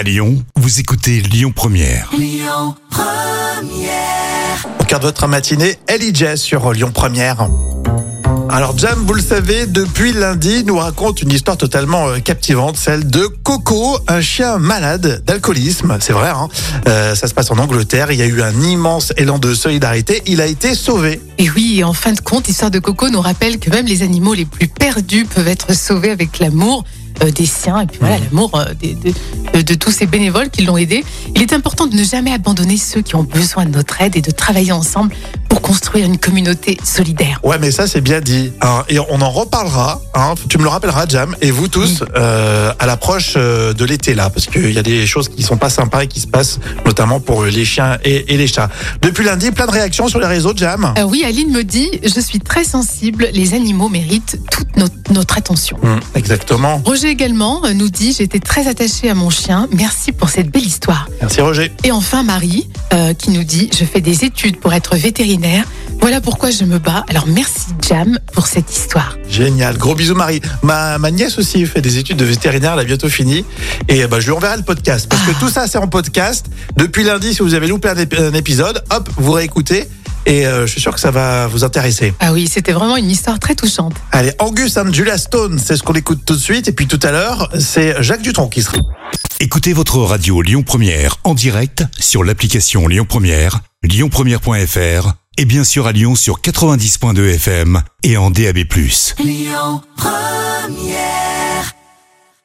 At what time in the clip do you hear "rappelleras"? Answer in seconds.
40.68-41.06